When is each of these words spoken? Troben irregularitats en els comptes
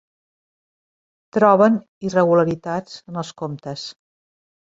Troben 1.37 1.75
irregularitats 2.09 2.97
en 3.13 3.23
els 3.23 3.33
comptes 3.43 3.87